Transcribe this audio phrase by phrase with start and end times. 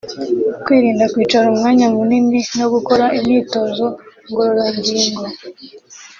[0.63, 3.85] kwirinda kwicara umwanya munini no gukora imyitozo
[4.29, 5.23] ngororangingo